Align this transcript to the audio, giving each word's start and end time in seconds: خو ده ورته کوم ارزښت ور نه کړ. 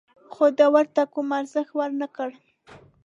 خو 0.33 0.45
ده 0.57 0.65
ورته 0.75 1.01
کوم 1.13 1.27
ارزښت 1.39 1.71
ور 1.75 1.91
نه 2.01 2.07
کړ. 2.15 2.29